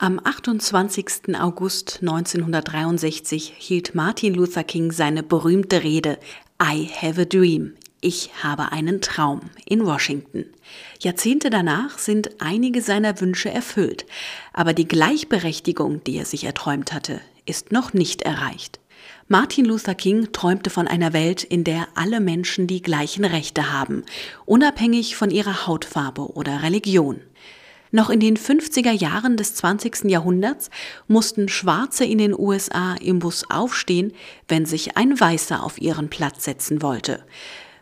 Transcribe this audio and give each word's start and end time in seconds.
Am 0.00 0.20
28. 0.22 1.34
August 1.40 1.98
1963 2.02 3.52
hielt 3.58 3.96
Martin 3.96 4.32
Luther 4.32 4.62
King 4.62 4.92
seine 4.92 5.24
berühmte 5.24 5.82
Rede 5.82 6.20
I 6.62 6.88
have 7.02 7.20
a 7.20 7.24
dream. 7.24 7.74
Ich 8.00 8.30
habe 8.44 8.70
einen 8.70 9.00
Traum 9.00 9.40
in 9.66 9.84
Washington. 9.84 10.44
Jahrzehnte 11.00 11.50
danach 11.50 11.98
sind 11.98 12.30
einige 12.38 12.80
seiner 12.80 13.20
Wünsche 13.20 13.50
erfüllt, 13.50 14.06
aber 14.52 14.72
die 14.72 14.86
Gleichberechtigung, 14.86 16.04
die 16.04 16.16
er 16.18 16.26
sich 16.26 16.44
erträumt 16.44 16.92
hatte, 16.92 17.20
ist 17.44 17.72
noch 17.72 17.92
nicht 17.92 18.22
erreicht. 18.22 18.78
Martin 19.26 19.64
Luther 19.64 19.96
King 19.96 20.30
träumte 20.30 20.70
von 20.70 20.86
einer 20.86 21.12
Welt, 21.12 21.42
in 21.42 21.64
der 21.64 21.88
alle 21.96 22.20
Menschen 22.20 22.68
die 22.68 22.82
gleichen 22.82 23.24
Rechte 23.24 23.72
haben, 23.72 24.04
unabhängig 24.46 25.16
von 25.16 25.32
ihrer 25.32 25.66
Hautfarbe 25.66 26.34
oder 26.34 26.62
Religion. 26.62 27.20
Noch 27.90 28.10
in 28.10 28.20
den 28.20 28.36
50er 28.36 28.92
Jahren 28.92 29.36
des 29.36 29.54
20. 29.54 30.04
Jahrhunderts 30.04 30.70
mussten 31.06 31.48
Schwarze 31.48 32.04
in 32.04 32.18
den 32.18 32.38
USA 32.38 32.94
im 32.94 33.18
Bus 33.18 33.44
aufstehen, 33.48 34.12
wenn 34.46 34.66
sich 34.66 34.96
ein 34.96 35.18
Weißer 35.18 35.62
auf 35.62 35.80
ihren 35.80 36.10
Platz 36.10 36.44
setzen 36.44 36.82
wollte. 36.82 37.24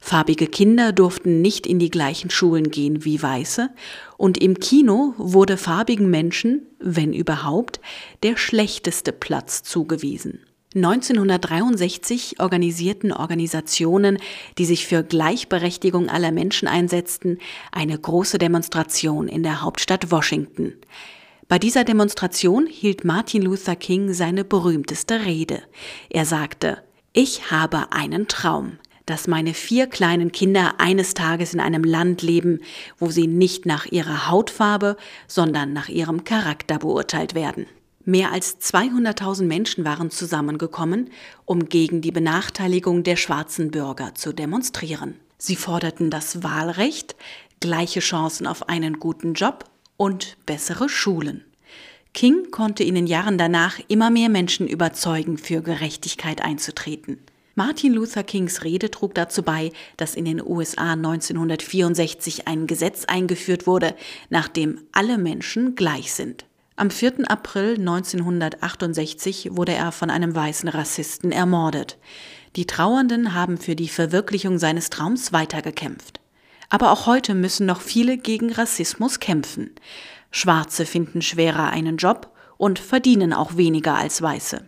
Farbige 0.00 0.48
Kinder 0.48 0.90
durften 0.90 1.40
nicht 1.40 1.64
in 1.64 1.78
die 1.78 1.90
gleichen 1.90 2.28
Schulen 2.28 2.72
gehen 2.72 3.04
wie 3.04 3.22
Weiße, 3.22 3.70
und 4.16 4.36
im 4.36 4.58
Kino 4.58 5.14
wurde 5.16 5.56
farbigen 5.56 6.10
Menschen, 6.10 6.66
wenn 6.80 7.12
überhaupt, 7.12 7.80
der 8.24 8.36
schlechteste 8.36 9.12
Platz 9.12 9.62
zugewiesen. 9.62 10.40
1963 10.74 12.40
organisierten 12.40 13.12
Organisationen, 13.12 14.18
die 14.58 14.64
sich 14.64 14.86
für 14.86 15.02
Gleichberechtigung 15.02 16.08
aller 16.08 16.32
Menschen 16.32 16.66
einsetzten, 16.66 17.38
eine 17.72 17.98
große 17.98 18.38
Demonstration 18.38 19.28
in 19.28 19.42
der 19.42 19.62
Hauptstadt 19.62 20.10
Washington. 20.10 20.74
Bei 21.48 21.58
dieser 21.58 21.84
Demonstration 21.84 22.66
hielt 22.66 23.04
Martin 23.04 23.42
Luther 23.42 23.76
King 23.76 24.14
seine 24.14 24.44
berühmteste 24.44 25.26
Rede. 25.26 25.62
Er 26.08 26.24
sagte, 26.24 26.78
ich 27.12 27.50
habe 27.50 27.92
einen 27.92 28.26
Traum, 28.26 28.78
dass 29.04 29.28
meine 29.28 29.52
vier 29.52 29.86
kleinen 29.86 30.32
Kinder 30.32 30.76
eines 30.78 31.12
Tages 31.12 31.52
in 31.52 31.60
einem 31.60 31.84
Land 31.84 32.22
leben, 32.22 32.60
wo 32.98 33.10
sie 33.10 33.26
nicht 33.26 33.66
nach 33.66 33.84
ihrer 33.84 34.30
Hautfarbe, 34.30 34.96
sondern 35.26 35.74
nach 35.74 35.90
ihrem 35.90 36.24
Charakter 36.24 36.78
beurteilt 36.78 37.34
werden. 37.34 37.66
Mehr 38.04 38.32
als 38.32 38.58
200.000 38.58 39.44
Menschen 39.44 39.84
waren 39.84 40.10
zusammengekommen, 40.10 41.10
um 41.44 41.68
gegen 41.68 42.00
die 42.00 42.10
Benachteiligung 42.10 43.04
der 43.04 43.16
schwarzen 43.16 43.70
Bürger 43.70 44.14
zu 44.14 44.32
demonstrieren. 44.32 45.14
Sie 45.38 45.56
forderten 45.56 46.10
das 46.10 46.42
Wahlrecht, 46.42 47.14
gleiche 47.60 48.00
Chancen 48.00 48.46
auf 48.46 48.68
einen 48.68 48.98
guten 48.98 49.34
Job 49.34 49.64
und 49.96 50.36
bessere 50.46 50.88
Schulen. 50.88 51.44
King 52.12 52.50
konnte 52.50 52.82
in 52.82 52.94
den 52.96 53.06
Jahren 53.06 53.38
danach 53.38 53.78
immer 53.88 54.10
mehr 54.10 54.28
Menschen 54.28 54.66
überzeugen, 54.66 55.38
für 55.38 55.62
Gerechtigkeit 55.62 56.42
einzutreten. 56.42 57.18
Martin 57.54 57.92
Luther 57.92 58.24
Kings 58.24 58.64
Rede 58.64 58.90
trug 58.90 59.14
dazu 59.14 59.42
bei, 59.42 59.72
dass 59.96 60.14
in 60.16 60.24
den 60.24 60.42
USA 60.42 60.92
1964 60.92 62.48
ein 62.48 62.66
Gesetz 62.66 63.04
eingeführt 63.04 63.66
wurde, 63.66 63.94
nach 64.28 64.48
dem 64.48 64.80
alle 64.90 65.18
Menschen 65.18 65.74
gleich 65.74 66.12
sind. 66.12 66.46
Am 66.74 66.90
4. 66.90 67.30
April 67.30 67.74
1968 67.78 69.50
wurde 69.52 69.72
er 69.72 69.92
von 69.92 70.08
einem 70.08 70.34
weißen 70.34 70.70
Rassisten 70.70 71.30
ermordet. 71.30 71.98
Die 72.56 72.66
Trauernden 72.66 73.34
haben 73.34 73.58
für 73.58 73.76
die 73.76 73.88
Verwirklichung 73.88 74.58
seines 74.58 74.88
Traums 74.88 75.34
weitergekämpft. 75.34 76.20
Aber 76.70 76.90
auch 76.90 77.06
heute 77.06 77.34
müssen 77.34 77.66
noch 77.66 77.82
viele 77.82 78.16
gegen 78.16 78.50
Rassismus 78.50 79.20
kämpfen. 79.20 79.74
Schwarze 80.30 80.86
finden 80.86 81.20
schwerer 81.20 81.68
einen 81.68 81.98
Job 81.98 82.32
und 82.56 82.78
verdienen 82.78 83.34
auch 83.34 83.58
weniger 83.58 83.96
als 83.96 84.22
Weiße. 84.22 84.66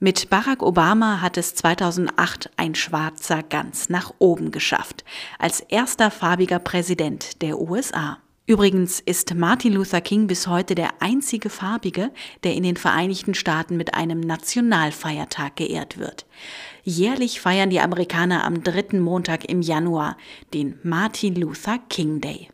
Mit 0.00 0.30
Barack 0.30 0.62
Obama 0.62 1.20
hat 1.20 1.36
es 1.36 1.54
2008 1.54 2.50
ein 2.56 2.74
Schwarzer 2.74 3.42
ganz 3.42 3.90
nach 3.90 4.14
oben 4.18 4.50
geschafft, 4.50 5.04
als 5.38 5.60
erster 5.60 6.10
farbiger 6.10 6.58
Präsident 6.58 7.42
der 7.42 7.60
USA. 7.60 8.18
Übrigens 8.46 9.00
ist 9.00 9.34
Martin 9.34 9.72
Luther 9.72 10.02
King 10.02 10.26
bis 10.26 10.46
heute 10.46 10.74
der 10.74 11.00
einzige 11.00 11.48
Farbige, 11.48 12.10
der 12.42 12.54
in 12.54 12.62
den 12.62 12.76
Vereinigten 12.76 13.32
Staaten 13.32 13.78
mit 13.78 13.94
einem 13.94 14.20
Nationalfeiertag 14.20 15.56
geehrt 15.56 15.96
wird. 15.96 16.26
Jährlich 16.82 17.40
feiern 17.40 17.70
die 17.70 17.80
Amerikaner 17.80 18.44
am 18.44 18.62
dritten 18.62 19.00
Montag 19.00 19.48
im 19.48 19.62
Januar 19.62 20.18
den 20.52 20.78
Martin 20.82 21.36
Luther 21.36 21.78
King 21.88 22.20
Day. 22.20 22.48